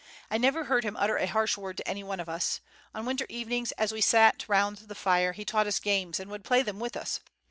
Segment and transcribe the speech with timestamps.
[0.31, 2.59] I never heard him utter a harsh word to any one of us.
[2.95, 6.31] On winter evenings, as we all sat round the fire, he taught us games, and
[6.31, 7.19] would play them with us.